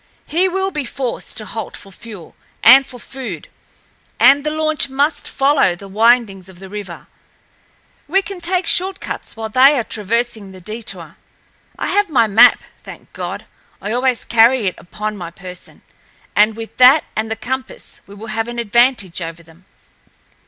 [0.25, 3.49] He will be forced to halt for fuel and for food,
[4.19, 7.05] and the launch must follow the windings of the river;
[8.07, 11.17] we can take short cuts while they are traversing the detour.
[11.77, 13.45] I have my map—thank God!
[13.79, 18.47] I always carry it upon my person—and with that and the compass we will have
[18.47, 19.65] an advantage over them."